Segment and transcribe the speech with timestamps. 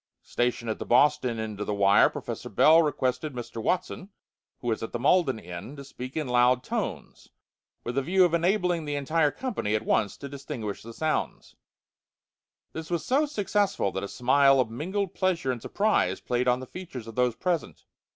[0.23, 3.61] Stationed at the Boston end of the wire, Professor Bell requested Mr.
[3.61, 4.09] Watson,
[4.59, 7.29] who was at the Malden end, to speak in loud tones,
[7.83, 11.55] with a view of enabling the entire company at once to distinguish the sounds.
[12.73, 16.65] This was so successful that a smile of mingled pleasure and surprise played on the
[16.65, 17.85] features of those present.